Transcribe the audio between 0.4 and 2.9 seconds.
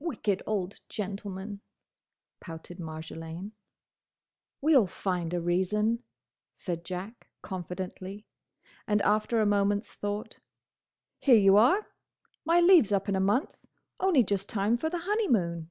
old gentleman!" pouted